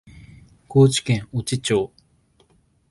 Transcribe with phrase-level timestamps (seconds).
[0.67, 1.93] 高知県越知町